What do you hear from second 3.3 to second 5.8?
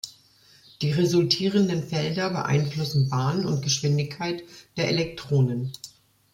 und Geschwindigkeit der Elektronen.